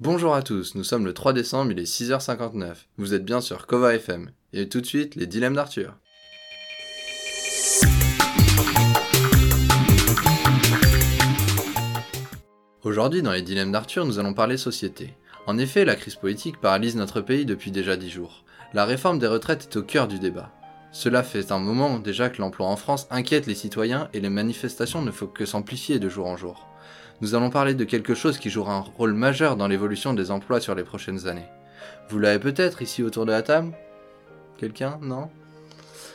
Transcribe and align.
Bonjour 0.00 0.32
à 0.32 0.42
tous, 0.42 0.76
nous 0.76 0.84
sommes 0.84 1.04
le 1.04 1.12
3 1.12 1.32
décembre, 1.32 1.72
il 1.72 1.80
est 1.80 1.82
6h59. 1.82 2.86
Vous 2.98 3.14
êtes 3.14 3.24
bien 3.24 3.40
sur 3.40 3.66
Kova 3.66 3.96
FM. 3.96 4.30
Et 4.52 4.68
tout 4.68 4.80
de 4.80 4.86
suite, 4.86 5.16
les 5.16 5.26
dilemmes 5.26 5.56
d'Arthur. 5.56 5.96
Aujourd'hui, 12.84 13.22
dans 13.22 13.32
les 13.32 13.42
dilemmes 13.42 13.72
d'Arthur, 13.72 14.06
nous 14.06 14.20
allons 14.20 14.34
parler 14.34 14.56
société. 14.56 15.14
En 15.48 15.58
effet, 15.58 15.84
la 15.84 15.96
crise 15.96 16.14
politique 16.14 16.60
paralyse 16.60 16.94
notre 16.94 17.20
pays 17.20 17.44
depuis 17.44 17.72
déjà 17.72 17.96
10 17.96 18.08
jours. 18.08 18.44
La 18.74 18.84
réforme 18.84 19.18
des 19.18 19.26
retraites 19.26 19.64
est 19.68 19.76
au 19.78 19.82
cœur 19.82 20.06
du 20.06 20.20
débat. 20.20 20.52
Cela 20.92 21.24
fait 21.24 21.50
un 21.50 21.58
moment 21.58 21.98
déjà 21.98 22.30
que 22.30 22.40
l'emploi 22.40 22.68
en 22.68 22.76
France 22.76 23.08
inquiète 23.10 23.48
les 23.48 23.56
citoyens 23.56 24.10
et 24.12 24.20
les 24.20 24.30
manifestations 24.30 25.02
ne 25.02 25.10
font 25.10 25.26
que 25.26 25.44
s'amplifier 25.44 25.98
de 25.98 26.08
jour 26.08 26.28
en 26.28 26.36
jour 26.36 26.67
nous 27.20 27.34
allons 27.34 27.50
parler 27.50 27.74
de 27.74 27.84
quelque 27.84 28.14
chose 28.14 28.38
qui 28.38 28.50
jouera 28.50 28.74
un 28.74 28.80
rôle 28.80 29.12
majeur 29.12 29.56
dans 29.56 29.66
l'évolution 29.66 30.14
des 30.14 30.30
emplois 30.30 30.60
sur 30.60 30.74
les 30.74 30.84
prochaines 30.84 31.26
années. 31.26 31.48
Vous 32.08 32.18
l'avez 32.18 32.38
peut-être 32.38 32.80
ici 32.82 33.02
autour 33.02 33.26
de 33.26 33.32
la 33.32 33.42
table 33.42 33.72
Quelqu'un 34.56 34.98
Non? 35.02 35.28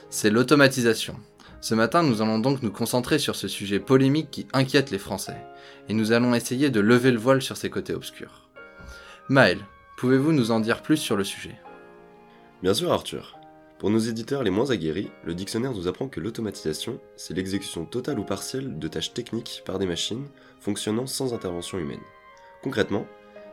C'est 0.10 0.30
l'automatisation. 0.30 1.16
Ce 1.60 1.76
matin, 1.76 2.04
nous 2.04 2.22
allons 2.22 2.40
donc 2.40 2.62
nous 2.62 2.72
concentrer 2.72 3.20
sur 3.20 3.36
ce 3.36 3.48
sujet 3.48 3.80
polémique 3.80 4.32
qui 4.32 4.48
inquiète 4.54 4.92
les 4.92 4.98
Français, 4.98 5.38
et 5.88 5.94
nous 5.94 6.12
allons 6.12 6.36
essayer 6.36 6.70
de 6.70 6.80
lever 6.80 7.12
le 7.12 7.20
voile 7.20 7.42
sur 7.42 7.58
ses 7.58 7.70
côtés 7.70 7.94
obscurs. 7.94 8.50
Maël, 9.30 9.60
pouvez-vous 9.98 10.34
nous 10.34 10.52
en 10.52 10.60
dire 10.60 10.82
plus 10.82 10.98
sur 10.98 11.16
le 11.16 11.24
sujet? 11.24 11.56
Bien 12.62 12.74
sûr 12.74 12.92
Arthur. 12.92 13.38
Pour 13.80 13.90
nos 13.90 14.00
éditeurs 14.00 14.44
les 14.44 14.50
moins 14.50 14.72
aguerris, 14.72 15.12
le 15.26 15.36
dictionnaire 15.36 15.74
nous 15.74 15.88
apprend 15.88 16.08
que 16.08 16.20
l'automatisation, 16.20 17.00
c'est 17.18 17.34
l'exécution 17.34 17.86
totale 17.86 18.20
ou 18.20 18.24
partielle 18.24 18.80
de 18.80 18.88
tâches 18.88 19.14
techniques 19.14 19.62
par 19.66 19.80
des 19.80 19.86
machines 19.86 20.28
fonctionnant 20.60 21.08
sans 21.08 21.34
intervention 21.34 21.80
humaine. 21.80 22.00
Concrètement, 22.62 23.06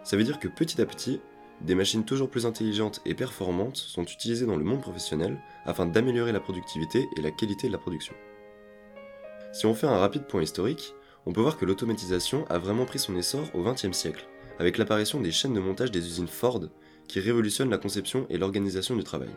ça 0.04 0.16
veut 0.16 0.24
dire 0.24 0.38
que 0.38 0.48
petit 0.48 0.80
à 0.80 0.86
petit, 0.86 1.20
des 1.60 1.74
machines 1.74 2.04
toujours 2.04 2.30
plus 2.30 2.46
intelligentes 2.46 3.02
et 3.04 3.14
performantes 3.14 3.76
sont 3.76 4.04
utilisées 4.04 4.46
dans 4.46 4.56
le 4.56 4.64
monde 4.64 4.80
professionnel 4.80 5.38
afin 5.66 5.84
d'améliorer 5.84 6.32
la 6.32 6.40
productivité 6.40 7.06
et 7.16 7.20
la 7.20 7.30
qualité 7.30 7.66
de 7.66 7.72
la 7.72 7.78
production. 7.78 8.14
Si 9.52 9.66
on 9.66 9.74
fait 9.74 9.88
un 9.88 9.98
rapide 9.98 10.26
point 10.26 10.42
historique, 10.42 10.94
on 11.26 11.32
peut 11.32 11.40
voir 11.40 11.58
que 11.58 11.64
l'automatisation 11.64 12.46
a 12.48 12.58
vraiment 12.58 12.86
pris 12.86 12.98
son 12.98 13.16
essor 13.16 13.44
au 13.52 13.62
XXe 13.62 13.92
siècle, 13.92 14.26
avec 14.58 14.78
l'apparition 14.78 15.20
des 15.20 15.32
chaînes 15.32 15.54
de 15.54 15.60
montage 15.60 15.90
des 15.90 16.06
usines 16.06 16.28
Ford 16.28 16.62
qui 17.08 17.20
révolutionnent 17.20 17.70
la 17.70 17.78
conception 17.78 18.26
et 18.30 18.38
l'organisation 18.38 18.94
du 18.94 19.02
travail. 19.02 19.30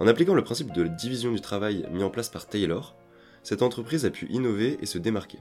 En 0.00 0.06
appliquant 0.06 0.34
le 0.34 0.42
principe 0.42 0.72
de 0.72 0.88
division 0.88 1.32
du 1.32 1.40
travail 1.40 1.86
mis 1.92 2.02
en 2.02 2.10
place 2.10 2.28
par 2.28 2.46
Taylor, 2.46 2.96
cette 3.42 3.62
entreprise 3.62 4.04
a 4.04 4.10
pu 4.10 4.26
innover 4.30 4.78
et 4.80 4.86
se 4.86 4.98
démarquer. 4.98 5.38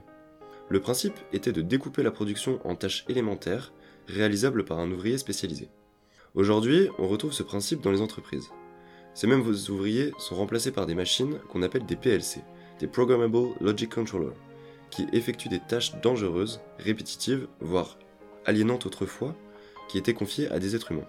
Le 0.69 0.79
principe 0.79 1.17
était 1.31 1.51
de 1.51 1.61
découper 1.61 2.03
la 2.03 2.11
production 2.11 2.59
en 2.67 2.75
tâches 2.75 3.05
élémentaires, 3.09 3.73
réalisables 4.07 4.63
par 4.63 4.79
un 4.79 4.91
ouvrier 4.91 5.17
spécialisé. 5.17 5.69
Aujourd'hui, 6.35 6.89
on 6.99 7.07
retrouve 7.07 7.33
ce 7.33 7.43
principe 7.43 7.81
dans 7.81 7.91
les 7.91 8.01
entreprises. 8.01 8.49
Ces 9.13 9.27
mêmes 9.27 9.41
ouvriers 9.41 10.11
sont 10.17 10.35
remplacés 10.35 10.71
par 10.71 10.85
des 10.85 10.95
machines 10.95 11.39
qu'on 11.49 11.61
appelle 11.61 11.85
des 11.85 11.95
PLC, 11.95 12.41
des 12.79 12.87
Programmable 12.87 13.53
Logic 13.61 13.93
Controller, 13.93 14.33
qui 14.89 15.07
effectuent 15.13 15.49
des 15.49 15.59
tâches 15.59 15.95
dangereuses, 16.01 16.61
répétitives, 16.79 17.47
voire 17.59 17.97
aliénantes 18.45 18.85
autrefois, 18.85 19.35
qui 19.87 19.97
étaient 19.97 20.13
confiées 20.13 20.49
à 20.49 20.59
des 20.59 20.75
êtres 20.75 20.91
humains. 20.91 21.07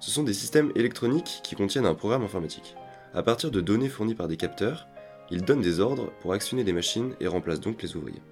Ce 0.00 0.10
sont 0.10 0.22
des 0.22 0.32
systèmes 0.32 0.72
électroniques 0.74 1.40
qui 1.44 1.54
contiennent 1.54 1.86
un 1.86 1.94
programme 1.94 2.22
informatique. 2.22 2.74
À 3.12 3.22
partir 3.22 3.50
de 3.50 3.60
données 3.60 3.90
fournies 3.90 4.14
par 4.14 4.28
des 4.28 4.38
capteurs, 4.38 4.88
ils 5.30 5.44
donnent 5.44 5.60
des 5.60 5.78
ordres 5.78 6.10
pour 6.20 6.32
actionner 6.32 6.64
des 6.64 6.72
machines 6.72 7.14
et 7.20 7.26
remplacent 7.26 7.60
donc 7.60 7.82
les 7.82 7.96
ouvriers. 7.96 8.22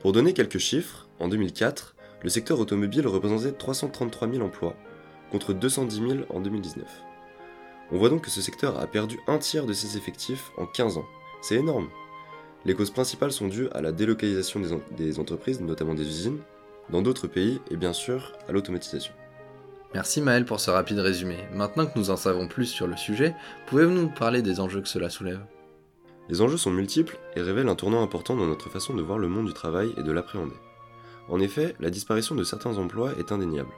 Pour 0.00 0.12
donner 0.12 0.34
quelques 0.34 0.58
chiffres, 0.58 1.08
en 1.18 1.28
2004, 1.28 1.96
le 2.22 2.28
secteur 2.28 2.60
automobile 2.60 3.06
représentait 3.06 3.52
333 3.52 4.30
000 4.30 4.44
emplois, 4.44 4.76
contre 5.30 5.54
210 5.54 5.96
000 5.96 6.12
en 6.28 6.40
2019. 6.40 6.84
On 7.90 7.96
voit 7.98 8.10
donc 8.10 8.24
que 8.24 8.30
ce 8.30 8.42
secteur 8.42 8.78
a 8.78 8.86
perdu 8.86 9.18
un 9.26 9.38
tiers 9.38 9.66
de 9.66 9.72
ses 9.72 9.96
effectifs 9.96 10.50
en 10.58 10.66
15 10.66 10.98
ans. 10.98 11.06
C'est 11.40 11.56
énorme. 11.56 11.88
Les 12.64 12.74
causes 12.74 12.90
principales 12.90 13.32
sont 13.32 13.48
dues 13.48 13.68
à 13.72 13.80
la 13.80 13.92
délocalisation 13.92 14.60
des, 14.60 14.68
des 14.96 15.18
entreprises, 15.18 15.60
notamment 15.60 15.94
des 15.94 16.06
usines, 16.06 16.40
dans 16.90 17.02
d'autres 17.02 17.26
pays 17.26 17.60
et 17.70 17.76
bien 17.76 17.92
sûr 17.92 18.32
à 18.48 18.52
l'automatisation. 18.52 19.12
Merci 19.94 20.22
Maël 20.22 20.46
pour 20.46 20.58
ce 20.58 20.70
rapide 20.70 21.00
résumé. 21.00 21.36
Maintenant 21.52 21.84
que 21.84 21.98
nous 21.98 22.08
en 22.08 22.16
savons 22.16 22.48
plus 22.48 22.64
sur 22.64 22.86
le 22.86 22.96
sujet, 22.96 23.34
pouvez-vous 23.66 23.92
nous 23.92 24.08
parler 24.08 24.40
des 24.40 24.58
enjeux 24.58 24.80
que 24.80 24.88
cela 24.88 25.10
soulève? 25.10 25.44
Les 26.30 26.40
enjeux 26.40 26.56
sont 26.56 26.70
multiples 26.70 27.18
et 27.36 27.42
révèlent 27.42 27.68
un 27.68 27.74
tournant 27.74 28.02
important 28.02 28.34
dans 28.34 28.46
notre 28.46 28.70
façon 28.70 28.94
de 28.94 29.02
voir 29.02 29.18
le 29.18 29.28
monde 29.28 29.48
du 29.48 29.52
travail 29.52 29.92
et 29.98 30.02
de 30.02 30.10
l'appréhender. 30.10 30.56
En 31.28 31.40
effet, 31.40 31.76
la 31.78 31.90
disparition 31.90 32.34
de 32.34 32.42
certains 32.42 32.78
emplois 32.78 33.12
est 33.18 33.32
indéniable. 33.32 33.72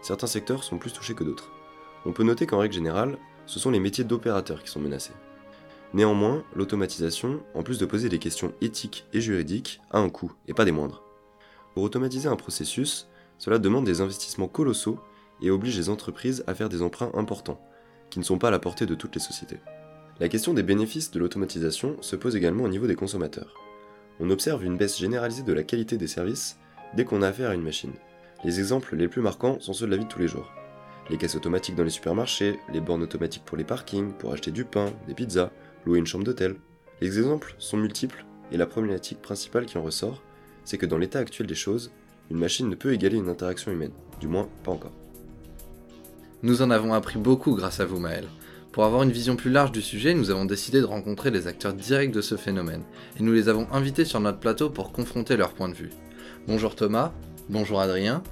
Certains 0.00 0.26
secteurs 0.26 0.64
sont 0.64 0.78
plus 0.78 0.92
touchés 0.94 1.14
que 1.14 1.24
d'autres. 1.24 1.50
On 2.06 2.12
peut 2.12 2.24
noter 2.24 2.46
qu'en 2.46 2.58
règle 2.58 2.74
générale, 2.74 3.18
ce 3.44 3.58
sont 3.58 3.70
les 3.70 3.80
métiers 3.80 4.04
d'opérateurs 4.04 4.62
qui 4.62 4.70
sont 4.70 4.80
menacés. 4.80 5.12
Néanmoins, 5.92 6.44
l'automatisation, 6.54 7.40
en 7.54 7.62
plus 7.62 7.78
de 7.78 7.84
poser 7.84 8.08
des 8.08 8.18
questions 8.18 8.54
éthiques 8.62 9.04
et 9.12 9.20
juridiques, 9.20 9.82
a 9.90 9.98
un 9.98 10.08
coût, 10.08 10.32
et 10.46 10.54
pas 10.54 10.64
des 10.64 10.72
moindres. 10.72 11.02
Pour 11.74 11.82
automatiser 11.82 12.28
un 12.28 12.36
processus, 12.36 13.06
cela 13.36 13.58
demande 13.58 13.84
des 13.84 14.00
investissements 14.00 14.48
colossaux 14.48 14.98
et 15.42 15.50
oblige 15.50 15.76
les 15.76 15.88
entreprises 15.88 16.44
à 16.46 16.54
faire 16.54 16.68
des 16.68 16.82
emprunts 16.82 17.10
importants, 17.14 17.60
qui 18.10 18.18
ne 18.18 18.24
sont 18.24 18.38
pas 18.38 18.48
à 18.48 18.52
la 18.52 18.58
portée 18.58 18.86
de 18.86 18.94
toutes 18.94 19.14
les 19.14 19.20
sociétés. 19.20 19.60
La 20.20 20.28
question 20.28 20.52
des 20.52 20.62
bénéfices 20.62 21.10
de 21.10 21.18
l'automatisation 21.18 21.96
se 22.00 22.16
pose 22.16 22.34
également 22.34 22.64
au 22.64 22.68
niveau 22.68 22.86
des 22.86 22.96
consommateurs. 22.96 23.54
On 24.20 24.30
observe 24.30 24.64
une 24.64 24.76
baisse 24.76 24.98
généralisée 24.98 25.44
de 25.44 25.52
la 25.52 25.62
qualité 25.62 25.96
des 25.96 26.08
services 26.08 26.58
dès 26.94 27.04
qu'on 27.04 27.22
a 27.22 27.28
affaire 27.28 27.50
à 27.50 27.54
une 27.54 27.62
machine. 27.62 27.92
Les 28.44 28.58
exemples 28.58 28.96
les 28.96 29.08
plus 29.08 29.22
marquants 29.22 29.60
sont 29.60 29.72
ceux 29.72 29.86
de 29.86 29.90
la 29.92 29.96
vie 29.96 30.04
de 30.04 30.08
tous 30.08 30.18
les 30.18 30.28
jours. 30.28 30.50
Les 31.10 31.16
caisses 31.16 31.36
automatiques 31.36 31.76
dans 31.76 31.84
les 31.84 31.90
supermarchés, 31.90 32.58
les 32.72 32.80
bornes 32.80 33.02
automatiques 33.02 33.44
pour 33.44 33.56
les 33.56 33.64
parkings, 33.64 34.12
pour 34.12 34.32
acheter 34.32 34.50
du 34.50 34.64
pain, 34.64 34.92
des 35.06 35.14
pizzas, 35.14 35.50
louer 35.86 35.98
une 35.98 36.06
chambre 36.06 36.24
d'hôtel. 36.24 36.56
Les 37.00 37.18
exemples 37.18 37.54
sont 37.58 37.76
multiples 37.76 38.24
et 38.50 38.56
la 38.56 38.66
problématique 38.66 39.22
principale 39.22 39.66
qui 39.66 39.78
en 39.78 39.82
ressort, 39.82 40.22
c'est 40.64 40.78
que 40.78 40.86
dans 40.86 40.98
l'état 40.98 41.20
actuel 41.20 41.46
des 41.46 41.54
choses, 41.54 41.92
une 42.30 42.38
machine 42.38 42.68
ne 42.68 42.74
peut 42.74 42.92
égaler 42.92 43.16
une 43.16 43.28
interaction 43.28 43.72
humaine, 43.72 43.92
du 44.20 44.28
moins 44.28 44.48
pas 44.64 44.72
encore. 44.72 44.97
Nous 46.44 46.62
en 46.62 46.70
avons 46.70 46.94
appris 46.94 47.18
beaucoup 47.18 47.56
grâce 47.56 47.80
à 47.80 47.84
vous 47.84 47.98
Maël. 47.98 48.24
Pour 48.70 48.84
avoir 48.84 49.02
une 49.02 49.10
vision 49.10 49.34
plus 49.34 49.50
large 49.50 49.72
du 49.72 49.82
sujet, 49.82 50.14
nous 50.14 50.30
avons 50.30 50.44
décidé 50.44 50.80
de 50.80 50.86
rencontrer 50.86 51.32
les 51.32 51.48
acteurs 51.48 51.72
directs 51.72 52.12
de 52.12 52.20
ce 52.20 52.36
phénomène, 52.36 52.84
et 53.18 53.24
nous 53.24 53.32
les 53.32 53.48
avons 53.48 53.66
invités 53.72 54.04
sur 54.04 54.20
notre 54.20 54.38
plateau 54.38 54.70
pour 54.70 54.92
confronter 54.92 55.36
leur 55.36 55.52
point 55.52 55.68
de 55.68 55.74
vue. 55.74 55.90
Bonjour 56.46 56.76
Thomas, 56.76 57.12
bonjour 57.48 57.80
Adrien. 57.80 58.22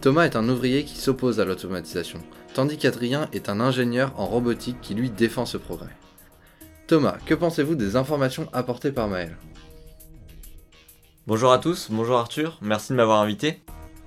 Thomas 0.00 0.26
est 0.26 0.36
un 0.36 0.48
ouvrier 0.48 0.84
qui 0.84 0.96
s'oppose 0.96 1.40
à 1.40 1.44
l'automatisation, 1.44 2.20
tandis 2.54 2.78
qu'Adrien 2.78 3.28
est 3.32 3.48
un 3.48 3.58
ingénieur 3.58 4.12
en 4.16 4.26
robotique 4.26 4.80
qui 4.80 4.94
lui 4.94 5.10
défend 5.10 5.44
ce 5.44 5.56
progrès. 5.56 5.96
Thomas, 6.86 7.16
que 7.26 7.34
pensez-vous 7.34 7.74
des 7.74 7.96
informations 7.96 8.48
apportées 8.52 8.92
par 8.92 9.08
Maël? 9.08 9.36
Bonjour 11.26 11.50
à 11.50 11.58
tous, 11.58 11.88
bonjour 11.90 12.16
Arthur, 12.16 12.58
merci 12.62 12.92
de 12.92 12.96
m'avoir 12.96 13.20
invité. 13.22 13.60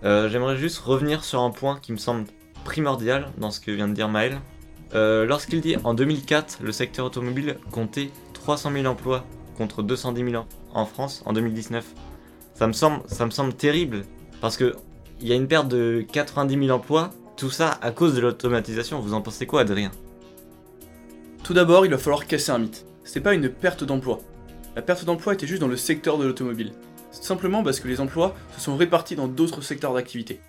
Euh, 0.05 0.29
j'aimerais 0.29 0.55
juste 0.55 0.77
revenir 0.77 1.25
sur 1.25 1.41
un 1.41 1.51
point 1.51 1.77
qui 1.81 1.91
me 1.91 1.97
semble 1.97 2.23
primordial 2.63 3.31
dans 3.37 3.51
ce 3.51 3.59
que 3.59 3.71
vient 3.71 3.87
de 3.87 3.93
dire 3.93 4.09
Maël. 4.09 4.39
Euh, 4.95 5.25
lorsqu'il 5.25 5.61
dit 5.61 5.75
en 5.83 5.93
2004, 5.93 6.59
le 6.61 6.71
secteur 6.71 7.05
automobile 7.05 7.57
comptait 7.71 8.09
300 8.33 8.71
000 8.73 8.85
emplois 8.85 9.25
contre 9.57 9.83
210 9.83 10.31
000 10.31 10.45
en 10.73 10.85
France 10.85 11.21
en 11.25 11.33
2019, 11.33 11.85
ça 12.59 12.67
me 12.67 12.73
semble, 12.73 13.01
ça 13.07 13.25
me 13.25 13.31
semble 13.31 13.53
terrible 13.53 14.03
parce 14.41 14.57
que 14.57 14.75
il 15.21 15.27
y 15.27 15.31
a 15.31 15.35
une 15.35 15.47
perte 15.47 15.67
de 15.67 16.05
90 16.11 16.65
000 16.65 16.69
emplois, 16.75 17.09
tout 17.37 17.49
ça 17.49 17.77
à 17.81 17.91
cause 17.91 18.15
de 18.15 18.21
l'automatisation. 18.21 18.99
Vous 18.99 19.13
en 19.13 19.21
pensez 19.21 19.45
quoi, 19.45 19.61
Adrien? 19.61 19.91
Tout 21.43 21.53
d'abord, 21.53 21.85
il 21.85 21.91
va 21.91 21.97
falloir 21.97 22.25
casser 22.25 22.51
un 22.51 22.59
mythe. 22.59 22.85
C'est 23.03 23.21
pas 23.21 23.33
une 23.33 23.49
perte 23.49 23.83
d'emploi. 23.83 24.19
La 24.75 24.81
perte 24.81 25.03
d'emploi 25.05 25.33
était 25.33 25.47
juste 25.47 25.61
dans 25.61 25.67
le 25.67 25.77
secteur 25.77 26.17
de 26.17 26.25
l'automobile. 26.25 26.73
C'est 27.11 27.23
simplement 27.23 27.63
parce 27.63 27.79
que 27.79 27.87
les 27.87 27.99
emplois 27.99 28.35
se 28.55 28.61
sont 28.61 28.77
répartis 28.77 29.15
dans 29.15 29.27
d'autres 29.27 29.61
secteurs 29.61 29.93
d'activité. 29.93 30.39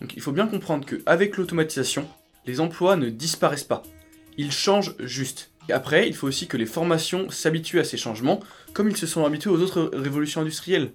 Donc 0.00 0.14
il 0.14 0.22
faut 0.22 0.32
bien 0.32 0.46
comprendre 0.46 0.86
qu'avec 0.86 1.36
l'automatisation, 1.36 2.06
les 2.46 2.60
emplois 2.60 2.96
ne 2.96 3.10
disparaissent 3.10 3.64
pas. 3.64 3.82
Ils 4.36 4.52
changent 4.52 4.94
juste. 5.00 5.50
Et 5.68 5.72
après, 5.72 6.08
il 6.08 6.14
faut 6.14 6.26
aussi 6.26 6.46
que 6.46 6.56
les 6.56 6.66
formations 6.66 7.28
s'habituent 7.28 7.80
à 7.80 7.84
ces 7.84 7.96
changements, 7.96 8.40
comme 8.72 8.88
ils 8.88 8.96
se 8.96 9.06
sont 9.06 9.26
habitués 9.26 9.50
aux 9.50 9.60
autres 9.60 9.90
révolutions 9.92 10.40
industrielles. 10.40 10.92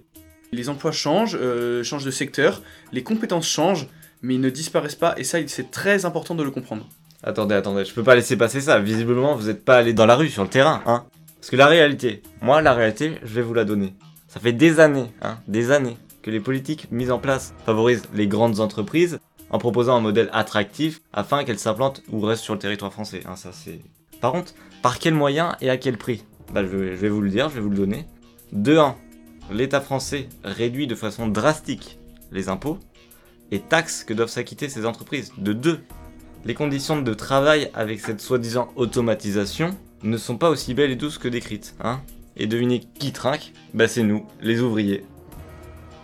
Les 0.52 0.68
emplois 0.68 0.92
changent, 0.92 1.38
euh, 1.40 1.82
changent 1.84 2.04
de 2.04 2.10
secteur, 2.10 2.62
les 2.92 3.02
compétences 3.02 3.48
changent, 3.48 3.86
mais 4.22 4.34
ils 4.34 4.40
ne 4.40 4.50
disparaissent 4.50 4.94
pas, 4.94 5.14
et 5.16 5.24
ça, 5.24 5.38
c'est 5.46 5.70
très 5.70 6.06
important 6.06 6.34
de 6.34 6.42
le 6.42 6.50
comprendre. 6.50 6.88
Attendez, 7.22 7.54
attendez, 7.54 7.84
je 7.84 7.92
peux 7.92 8.02
pas 8.02 8.14
laisser 8.14 8.36
passer 8.36 8.60
ça. 8.60 8.80
Visiblement, 8.80 9.36
vous 9.36 9.46
n'êtes 9.46 9.64
pas 9.64 9.76
allé 9.76 9.92
dans 9.92 10.06
la 10.06 10.16
rue, 10.16 10.28
sur 10.28 10.42
le 10.42 10.48
terrain, 10.48 10.82
hein. 10.86 11.04
Parce 11.40 11.50
que 11.50 11.56
la 11.56 11.66
réalité, 11.66 12.22
moi, 12.40 12.62
la 12.62 12.72
réalité, 12.72 13.18
je 13.22 13.34
vais 13.34 13.42
vous 13.42 13.52
la 13.52 13.66
donner. 13.66 13.94
Ça 14.28 14.40
fait 14.40 14.52
des 14.52 14.80
années, 14.80 15.12
hein, 15.20 15.38
des 15.46 15.70
années, 15.70 15.98
que 16.24 16.30
les 16.30 16.40
politiques 16.40 16.88
mises 16.90 17.10
en 17.10 17.18
place 17.18 17.52
favorisent 17.66 18.08
les 18.14 18.26
grandes 18.26 18.58
entreprises 18.58 19.20
en 19.50 19.58
proposant 19.58 19.96
un 19.96 20.00
modèle 20.00 20.30
attractif 20.32 21.02
afin 21.12 21.44
qu'elles 21.44 21.58
s'implantent 21.58 22.02
ou 22.10 22.20
restent 22.20 22.42
sur 22.42 22.54
le 22.54 22.58
territoire 22.58 22.90
français. 22.90 23.20
Hein, 23.26 23.36
ça. 23.36 23.50
Par 24.22 24.32
contre, 24.32 24.54
par 24.80 24.98
quels 24.98 25.12
moyens 25.12 25.54
et 25.60 25.68
à 25.68 25.76
quel 25.76 25.98
prix? 25.98 26.24
Bah, 26.54 26.62
je, 26.64 26.76
vais 26.76 27.08
vous 27.10 27.20
le 27.20 27.28
dire, 27.28 27.50
je 27.50 27.56
vais 27.56 27.60
vous 27.60 27.68
le 27.68 27.76
donner. 27.76 28.06
De 28.52 28.78
1. 28.78 28.96
L'État 29.52 29.82
français 29.82 30.30
réduit 30.42 30.86
de 30.86 30.94
façon 30.94 31.28
drastique 31.28 31.98
les 32.32 32.48
impôts. 32.48 32.78
et 33.50 33.60
taxes 33.60 34.02
que 34.02 34.14
doivent 34.14 34.30
s'acquitter 34.30 34.70
ces 34.70 34.86
entreprises. 34.86 35.30
De 35.36 35.52
deux, 35.52 35.80
les 36.46 36.54
conditions 36.54 37.02
de 37.02 37.14
travail 37.14 37.70
avec 37.74 38.00
cette 38.00 38.22
soi-disant 38.22 38.72
automatisation 38.76 39.76
ne 40.02 40.16
sont 40.16 40.38
pas 40.38 40.48
aussi 40.48 40.72
belles 40.72 40.92
et 40.92 40.96
douces 40.96 41.18
que 41.18 41.28
décrites. 41.28 41.74
Hein 41.84 42.00
et 42.36 42.46
devinez 42.46 42.80
qui 42.80 43.12
trinque? 43.12 43.52
Bah 43.74 43.88
c'est 43.88 44.02
nous, 44.02 44.26
les 44.40 44.60
ouvriers. 44.60 45.04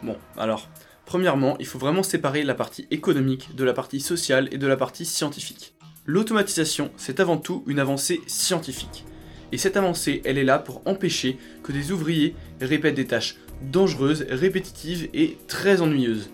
Bon, 0.02 0.16
alors, 0.36 0.68
premièrement, 1.04 1.56
il 1.58 1.66
faut 1.66 1.78
vraiment 1.78 2.02
séparer 2.02 2.42
la 2.42 2.54
partie 2.54 2.86
économique 2.90 3.54
de 3.54 3.64
la 3.64 3.72
partie 3.72 4.00
sociale 4.00 4.48
et 4.52 4.58
de 4.58 4.66
la 4.66 4.76
partie 4.76 5.04
scientifique. 5.04 5.74
L'automatisation, 6.06 6.90
c'est 6.96 7.20
avant 7.20 7.36
tout 7.36 7.62
une 7.66 7.78
avancée 7.78 8.20
scientifique. 8.26 9.04
Et 9.52 9.58
cette 9.58 9.76
avancée, 9.76 10.22
elle 10.24 10.38
est 10.38 10.44
là 10.44 10.58
pour 10.58 10.82
empêcher 10.86 11.38
que 11.62 11.72
des 11.72 11.92
ouvriers 11.92 12.34
répètent 12.60 12.94
des 12.94 13.06
tâches 13.06 13.36
dangereuses, 13.62 14.24
répétitives 14.30 15.08
et 15.12 15.36
très 15.48 15.82
ennuyeuses. 15.82 16.30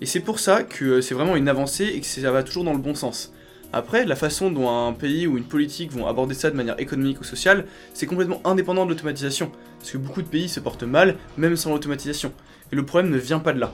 Et 0.00 0.06
c'est 0.06 0.20
pour 0.20 0.38
ça 0.38 0.62
que 0.62 0.84
euh, 0.84 1.00
c'est 1.00 1.14
vraiment 1.14 1.36
une 1.36 1.48
avancée 1.48 1.86
et 1.86 2.00
que 2.00 2.06
ça 2.06 2.30
va 2.30 2.42
toujours 2.42 2.64
dans 2.64 2.72
le 2.72 2.78
bon 2.78 2.94
sens. 2.94 3.32
Après, 3.72 4.06
la 4.06 4.16
façon 4.16 4.50
dont 4.50 4.70
un 4.70 4.94
pays 4.94 5.26
ou 5.26 5.36
une 5.36 5.44
politique 5.44 5.92
vont 5.92 6.06
aborder 6.06 6.34
ça 6.34 6.50
de 6.50 6.56
manière 6.56 6.80
économique 6.80 7.20
ou 7.20 7.24
sociale, 7.24 7.66
c'est 7.92 8.06
complètement 8.06 8.40
indépendant 8.44 8.86
de 8.86 8.90
l'automatisation. 8.90 9.52
Parce 9.78 9.90
que 9.90 9.98
beaucoup 9.98 10.22
de 10.22 10.28
pays 10.28 10.48
se 10.48 10.58
portent 10.58 10.84
mal, 10.84 11.16
même 11.36 11.54
sans 11.56 11.70
l'automatisation. 11.72 12.32
Et 12.72 12.76
le 12.76 12.86
problème 12.86 13.10
ne 13.10 13.18
vient 13.18 13.40
pas 13.40 13.52
de 13.52 13.60
là. 13.60 13.72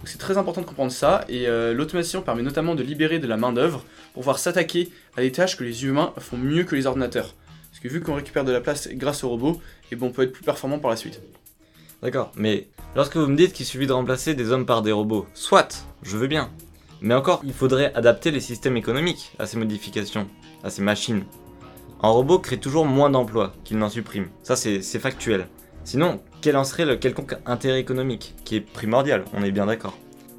Donc 0.00 0.08
c'est 0.08 0.18
très 0.18 0.36
important 0.36 0.62
de 0.62 0.66
comprendre 0.66 0.90
ça, 0.90 1.24
et 1.28 1.46
euh, 1.46 1.74
l'automatisation 1.74 2.22
permet 2.22 2.42
notamment 2.42 2.74
de 2.74 2.82
libérer 2.82 3.18
de 3.20 3.28
la 3.28 3.36
main-d'œuvre 3.36 3.84
pour 4.12 4.22
pouvoir 4.22 4.38
s'attaquer 4.38 4.88
à 5.16 5.20
des 5.20 5.30
tâches 5.30 5.56
que 5.56 5.62
les 5.62 5.84
humains 5.84 6.12
font 6.18 6.38
mieux 6.38 6.64
que 6.64 6.74
les 6.74 6.86
ordinateurs. 6.86 7.34
Parce 7.70 7.80
que 7.80 7.88
vu 7.88 8.00
qu'on 8.00 8.16
récupère 8.16 8.44
de 8.44 8.50
la 8.50 8.60
place 8.60 8.88
grâce 8.88 9.22
aux 9.22 9.28
robots, 9.28 9.60
et 9.92 9.96
bon, 9.96 10.06
on 10.06 10.10
peut 10.10 10.22
être 10.22 10.32
plus 10.32 10.42
performant 10.42 10.80
par 10.80 10.90
la 10.90 10.96
suite. 10.96 11.20
D'accord, 12.02 12.32
mais 12.34 12.66
lorsque 12.96 13.16
vous 13.16 13.26
me 13.26 13.36
dites 13.36 13.52
qu'il 13.52 13.66
suffit 13.66 13.86
de 13.86 13.92
remplacer 13.92 14.34
des 14.34 14.50
hommes 14.50 14.66
par 14.66 14.82
des 14.82 14.90
robots, 14.90 15.26
soit, 15.34 15.86
je 16.02 16.16
veux 16.16 16.26
bien. 16.26 16.50
Mais 17.00 17.14
encore, 17.14 17.40
il 17.44 17.52
faudrait 17.52 17.94
adapter 17.94 18.30
les 18.30 18.40
systèmes 18.40 18.76
économiques 18.76 19.32
à 19.38 19.46
ces 19.46 19.56
modifications, 19.56 20.26
à 20.62 20.70
ces 20.70 20.82
machines. 20.82 21.24
Un 22.02 22.08
robot 22.08 22.38
crée 22.38 22.58
toujours 22.58 22.86
moins 22.86 23.10
d'emplois 23.10 23.52
qu'il 23.64 23.78
n'en 23.78 23.88
supprime. 23.88 24.28
Ça, 24.42 24.56
c'est 24.56 24.80
factuel. 24.98 25.48
Sinon, 25.84 26.20
quel 26.40 26.56
en 26.56 26.64
serait 26.64 26.84
le 26.84 26.96
quelconque 26.96 27.36
intérêt 27.46 27.80
économique, 27.80 28.34
qui 28.44 28.56
est 28.56 28.60
primordial, 28.60 29.24
on 29.34 29.42
est 29.42 29.50
bien 29.50 29.66
d'accord. 29.66 29.96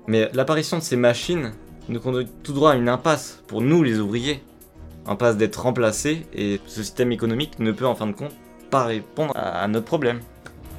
Mais 0.08 0.30
l'apparition 0.34 0.78
de 0.78 0.84
ces 0.84 0.96
machines 0.96 1.54
nous 1.90 2.00
conduit 2.00 2.28
tout 2.44 2.54
droit 2.54 2.72
à 2.72 2.76
une 2.76 2.90
impasse 2.90 3.44
pour 3.48 3.62
nous 3.62 3.84
les 3.84 4.00
ouvriers. 4.00 4.44
Impasse 5.08 5.38
d'être 5.38 5.62
remplacés 5.62 6.28
et 6.34 6.60
ce 6.68 6.84
système 6.84 7.12
économique 7.12 7.60
ne 7.60 7.72
peut 7.72 7.88
en 7.88 7.96
fin 7.96 8.08
de 8.08 8.14
compte 8.14 8.36
pas 8.70 8.86
répondre 8.86 9.34
à 9.36 9.68
notre 9.68 9.86
problème. 9.86 10.22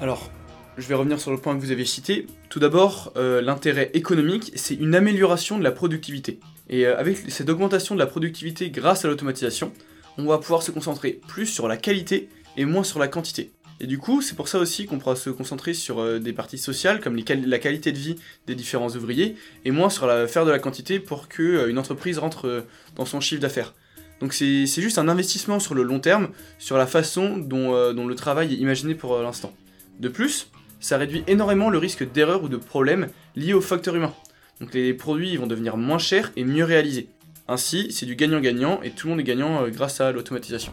Alors, 0.00 0.30
je 0.78 0.86
vais 0.88 0.94
revenir 0.94 1.20
sur 1.20 1.30
le 1.30 1.38
point 1.38 1.54
que 1.54 1.60
vous 1.60 1.70
avez 1.70 1.84
cité. 1.84 2.26
Tout 2.48 2.58
d'abord, 2.58 3.12
euh, 3.16 3.42
l'intérêt 3.42 3.90
économique, 3.94 4.52
c'est 4.54 4.74
une 4.74 4.94
amélioration 4.94 5.58
de 5.58 5.64
la 5.64 5.70
productivité. 5.70 6.40
Et 6.70 6.86
euh, 6.86 6.98
avec 6.98 7.30
cette 7.30 7.48
augmentation 7.48 7.94
de 7.94 8.00
la 8.00 8.06
productivité 8.06 8.70
grâce 8.70 9.04
à 9.04 9.08
l'automatisation, 9.08 9.72
on 10.18 10.24
va 10.24 10.38
pouvoir 10.38 10.62
se 10.62 10.70
concentrer 10.70 11.20
plus 11.28 11.46
sur 11.46 11.68
la 11.68 11.76
qualité 11.76 12.28
et 12.56 12.64
moins 12.64 12.84
sur 12.84 12.98
la 12.98 13.08
quantité. 13.08 13.52
Et 13.80 13.86
du 13.86 13.98
coup, 13.98 14.22
c'est 14.22 14.36
pour 14.36 14.48
ça 14.48 14.58
aussi 14.58 14.86
qu'on 14.86 14.98
pourra 14.98 15.16
se 15.16 15.28
concentrer 15.28 15.74
sur 15.74 16.00
euh, 16.00 16.18
des 16.18 16.32
parties 16.32 16.58
sociales 16.58 17.00
comme 17.00 17.16
la 17.16 17.58
qualité 17.58 17.92
de 17.92 17.98
vie 17.98 18.16
des 18.46 18.54
différents 18.54 18.90
ouvriers 18.90 19.36
et 19.64 19.70
moins 19.70 19.90
sur 19.90 20.06
la, 20.06 20.26
faire 20.26 20.46
de 20.46 20.50
la 20.50 20.58
quantité 20.58 21.00
pour 21.00 21.28
qu'une 21.28 21.68
une 21.68 21.78
entreprise 21.78 22.18
rentre 22.18 22.64
dans 22.96 23.04
son 23.04 23.20
chiffre 23.20 23.40
d'affaires. 23.40 23.74
Donc 24.20 24.34
c'est 24.34 24.66
juste 24.66 24.98
un 24.98 25.08
investissement 25.08 25.58
sur 25.58 25.74
le 25.74 25.82
long 25.82 25.98
terme, 25.98 26.28
sur 26.60 26.78
la 26.78 26.86
façon 26.86 27.38
dont 27.38 28.06
le 28.06 28.14
travail 28.14 28.54
est 28.54 28.56
imaginé 28.56 28.94
pour 28.94 29.20
l'instant. 29.20 29.52
De 29.98 30.08
plus, 30.08 30.46
ça 30.82 30.98
réduit 30.98 31.24
énormément 31.26 31.70
le 31.70 31.78
risque 31.78 32.10
d'erreur 32.10 32.42
ou 32.42 32.48
de 32.48 32.56
problème 32.56 33.08
liés 33.36 33.54
aux 33.54 33.60
facteurs 33.60 33.96
humains. 33.96 34.12
Donc 34.60 34.74
les 34.74 34.92
produits 34.92 35.36
vont 35.36 35.46
devenir 35.46 35.76
moins 35.76 35.98
chers 35.98 36.32
et 36.36 36.44
mieux 36.44 36.64
réalisés. 36.64 37.08
Ainsi, 37.48 37.90
c'est 37.92 38.06
du 38.06 38.16
gagnant-gagnant 38.16 38.80
et 38.82 38.90
tout 38.90 39.06
le 39.06 39.12
monde 39.12 39.20
est 39.20 39.24
gagnant 39.24 39.62
euh, 39.62 39.70
grâce 39.70 40.00
à 40.00 40.12
l'automatisation. 40.12 40.72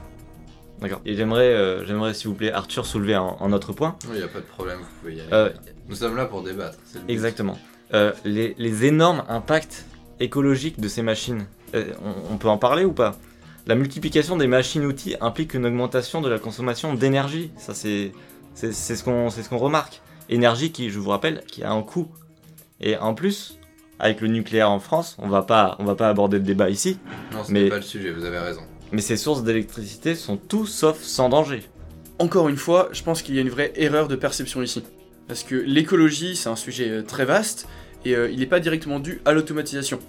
D'accord. 0.81 1.01
Et 1.05 1.15
j'aimerais, 1.15 1.53
euh, 1.53 1.85
j'aimerais 1.85 2.13
s'il 2.13 2.29
vous 2.29 2.35
plaît, 2.35 2.51
Arthur, 2.51 2.85
soulever 2.85 3.15
un, 3.15 3.51
autre 3.51 3.73
point. 3.73 3.97
Oui, 4.05 4.11
il 4.13 4.17
n'y 4.17 4.23
a 4.23 4.27
pas 4.27 4.39
de 4.39 4.45
problème, 4.45 4.79
vous 4.79 4.99
pouvez 5.01 5.15
y 5.15 5.21
aller. 5.21 5.29
Euh, 5.33 5.49
Nous 5.87 5.95
sommes 5.95 6.15
là 6.15 6.25
pour 6.25 6.41
débattre. 6.41 6.77
exactement. 7.07 7.57
les, 8.23 8.85
énormes 8.85 9.23
impacts 9.27 9.85
écologiques 10.19 10.79
de 10.79 10.87
ces 10.87 11.01
machines, 11.01 11.45
on, 11.73 12.37
peut 12.37 12.47
en 12.47 12.57
parler 12.57 12.85
ou 12.85 12.93
pas? 12.93 13.15
La 13.67 13.75
multiplication 13.75 14.37
des 14.37 14.47
machines-outils 14.47 15.15
implique 15.21 15.53
une 15.53 15.65
augmentation 15.65 16.21
de 16.21 16.29
la 16.29 16.39
consommation 16.39 16.93
d'énergie. 16.93 17.51
Ça, 17.57 17.73
c'est, 17.73 18.11
c'est 18.59 18.95
ce 18.95 19.03
qu'on 19.03 19.29
ce 19.29 19.47
qu'on 19.47 19.57
remarque. 19.57 20.01
Énergie 20.29 20.71
qui, 20.71 20.89
je 20.89 20.99
vous 20.99 21.09
rappelle, 21.09 21.43
qui 21.47 21.63
a 21.63 21.71
un 21.71 21.81
coût. 21.81 22.07
Et 22.81 22.97
en 22.97 23.13
plus, 23.13 23.57
avec 23.99 24.21
le 24.21 24.27
nucléaire 24.27 24.69
en 24.69 24.79
France, 24.79 25.17
on 25.19 25.27
va 25.27 25.41
pas, 25.41 25.75
on 25.79 25.85
va 25.85 25.95
pas 25.95 26.09
aborder 26.09 26.37
le 26.37 26.43
débat 26.43 26.69
ici. 26.69 26.97
Non, 27.33 27.43
ce 27.43 27.51
n'est 27.51 27.69
pas 27.69 27.77
le 27.77 27.81
sujet, 27.81 28.11
vous 28.11 28.25
avez 28.25 28.37
raison. 28.37 28.61
Mais 28.91 29.01
ces 29.01 29.17
sources 29.17 29.43
d'électricité 29.43 30.15
sont 30.15 30.37
tout 30.37 30.65
sauf 30.65 31.01
sans 31.01 31.29
danger. 31.29 31.63
Encore 32.19 32.49
une 32.49 32.57
fois, 32.57 32.89
je 32.91 33.03
pense 33.03 33.21
qu'il 33.21 33.35
y 33.35 33.37
a 33.37 33.41
une 33.41 33.49
vraie 33.49 33.71
erreur 33.75 34.07
de 34.07 34.15
perception 34.15 34.61
ici. 34.61 34.83
Parce 35.27 35.43
que 35.43 35.55
l'écologie, 35.55 36.35
c'est 36.35 36.49
un 36.49 36.55
sujet 36.55 36.89
euh, 36.89 37.01
très 37.03 37.23
vaste, 37.23 37.67
et 38.03 38.15
euh, 38.15 38.29
il 38.29 38.39
n'est 38.39 38.45
pas 38.45 38.59
directement 38.59 38.99
dû 38.99 39.21
à 39.25 39.31
l'automatisation. 39.31 39.99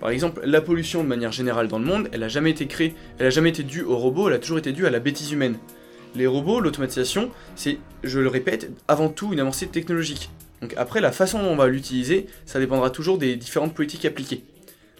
Par 0.00 0.10
exemple, 0.10 0.40
la 0.44 0.62
pollution 0.62 1.02
de 1.02 1.08
manière 1.08 1.32
générale 1.32 1.68
dans 1.68 1.78
le 1.78 1.84
monde, 1.84 2.08
elle 2.12 2.22
a 2.22 2.28
jamais 2.28 2.50
été 2.50 2.66
créée, 2.66 2.94
elle 3.18 3.26
a 3.26 3.30
jamais 3.30 3.50
été 3.50 3.62
due 3.62 3.82
aux 3.82 3.98
robots, 3.98 4.28
elle 4.28 4.34
a 4.34 4.38
toujours 4.38 4.58
été 4.58 4.72
due 4.72 4.86
à 4.86 4.90
la 4.90 4.98
bêtise 4.98 5.30
humaine. 5.32 5.58
Les 6.14 6.26
robots, 6.26 6.60
l'automatisation, 6.60 7.30
c'est, 7.54 7.78
je 8.02 8.18
le 8.18 8.28
répète, 8.28 8.70
avant 8.88 9.08
tout 9.08 9.32
une 9.32 9.40
avancée 9.40 9.68
technologique. 9.68 10.30
Donc 10.60 10.74
après, 10.76 11.00
la 11.00 11.12
façon 11.12 11.42
dont 11.42 11.50
on 11.50 11.56
va 11.56 11.68
l'utiliser, 11.68 12.26
ça 12.46 12.58
dépendra 12.58 12.90
toujours 12.90 13.16
des 13.16 13.36
différentes 13.36 13.74
politiques 13.74 14.04
appliquées. 14.04 14.44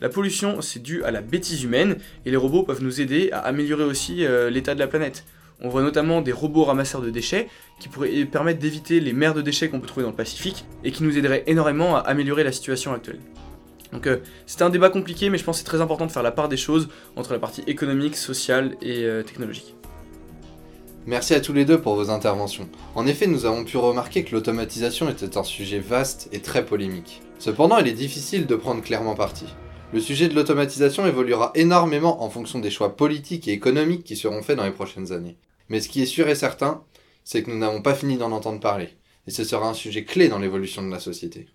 La 0.01 0.09
pollution, 0.09 0.62
c'est 0.62 0.83
dû 0.83 1.05
à 1.05 1.11
la 1.11 1.21
bêtise 1.21 1.62
humaine, 1.62 1.97
et 2.25 2.31
les 2.31 2.37
robots 2.37 2.62
peuvent 2.62 2.83
nous 2.83 3.01
aider 3.01 3.31
à 3.33 3.41
améliorer 3.41 3.85
aussi 3.85 4.25
euh, 4.25 4.49
l'état 4.49 4.75
de 4.75 4.81
la 4.81 4.87
planète. 4.87 5.25
On 5.61 5.69
voit 5.69 5.83
notamment 5.83 6.23
des 6.23 6.33
robots 6.33 6.65
ramasseurs 6.65 7.03
de 7.03 7.11
déchets 7.11 7.49
qui 7.79 7.89
pourraient 7.89 8.25
permettre 8.25 8.61
d'éviter 8.61 8.99
les 9.01 9.12
mers 9.12 9.35
de 9.35 9.43
déchets 9.43 9.69
qu'on 9.69 9.79
peut 9.79 9.87
trouver 9.87 10.05
dans 10.05 10.11
le 10.11 10.17
Pacifique, 10.17 10.65
et 10.85 10.93
qui 10.93 11.03
nous 11.03 11.19
aideraient 11.19 11.45
énormément 11.47 11.97
à 11.97 12.01
améliorer 12.01 12.45
la 12.45 12.53
situation 12.53 12.95
actuelle. 12.95 13.19
Donc 13.93 14.07
euh, 14.07 14.19
c'est 14.47 14.62
un 14.62 14.71
débat 14.71 14.89
compliqué, 14.89 15.29
mais 15.29 15.37
je 15.37 15.45
pense 15.45 15.57
que 15.57 15.59
c'est 15.59 15.65
très 15.65 15.81
important 15.81 16.07
de 16.07 16.12
faire 16.12 16.23
la 16.23 16.31
part 16.31 16.49
des 16.49 16.57
choses 16.57 16.89
entre 17.17 17.33
la 17.33 17.39
partie 17.39 17.62
économique, 17.67 18.17
sociale 18.17 18.77
et 18.81 19.05
euh, 19.05 19.23
technologique. 19.23 19.75
Merci 21.06 21.35
à 21.35 21.41
tous 21.41 21.55
les 21.55 21.64
deux 21.64 21.81
pour 21.81 21.94
vos 21.94 22.11
interventions. 22.11 22.69
En 22.94 23.06
effet, 23.06 23.26
nous 23.26 23.47
avons 23.47 23.64
pu 23.64 23.79
remarquer 23.79 24.23
que 24.23 24.35
l'automatisation 24.35 25.08
était 25.08 25.38
un 25.38 25.43
sujet 25.43 25.79
vaste 25.79 26.29
et 26.31 26.41
très 26.41 26.64
polémique. 26.64 27.23
Cependant, 27.38 27.79
il 27.79 27.88
est 27.88 27.93
difficile 27.93 28.47
de 28.47 28.55
prendre 28.55 28.82
clairement 28.82 29.14
parti. 29.14 29.47
Le 29.94 30.00
sujet 30.00 30.28
de 30.28 30.35
l'automatisation 30.35 31.07
évoluera 31.07 31.52
énormément 31.54 32.23
en 32.23 32.28
fonction 32.28 32.59
des 32.59 32.71
choix 32.71 32.97
politiques 32.97 33.49
et 33.49 33.52
économiques 33.52 34.04
qui 34.04 34.14
seront 34.14 34.42
faits 34.42 34.59
dans 34.59 34.64
les 34.64 34.73
prochaines 34.73 35.11
années. 35.11 35.38
Mais 35.71 35.80
ce 35.80 35.88
qui 35.88 36.02
est 36.02 36.07
sûr 36.07 36.28
et 36.28 36.35
certain, 36.35 36.85
c'est 37.25 37.42
que 37.42 37.50
nous 37.50 37.59
n'avons 37.59 37.80
pas 37.80 37.95
fini 37.95 38.19
d'en 38.19 38.30
entendre 38.30 38.61
parler, 38.61 38.90
et 39.26 39.30
ce 39.30 39.42
sera 39.42 39.69
un 39.69 39.75
sujet 39.75 40.04
clé 40.04 40.28
dans 40.28 40.38
l'évolution 40.38 40.83
de 40.83 40.90
la 40.90 41.00
société. 41.00 41.47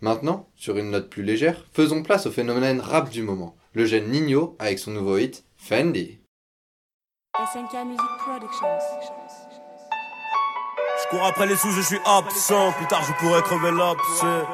Maintenant, 0.00 0.48
sur 0.56 0.76
une 0.76 0.90
note 0.90 1.08
plus 1.08 1.22
légère, 1.22 1.66
faisons 1.72 2.02
place 2.02 2.26
au 2.26 2.30
phénomène 2.32 2.80
rap 2.80 3.10
du 3.10 3.22
moment, 3.22 3.56
le 3.74 3.86
jeune 3.86 4.10
Nino 4.10 4.56
avec 4.58 4.80
son 4.80 4.90
nouveau 4.90 5.18
hit 5.18 5.44
Fendi. 5.56 6.18
SNK 7.38 7.84
Music 7.86 8.10
Productions. 8.18 8.66
Je 11.00 11.08
cours 11.08 11.24
après 11.24 11.46
les 11.46 11.54
sous, 11.54 11.70
je 11.70 11.82
suis 11.82 12.00
absent. 12.04 12.72
Plus 12.72 12.86
tard, 12.86 13.02
je 13.04 13.12
pourrais 13.12 13.42
crever 13.42 13.70
l'abcès. 13.70 14.44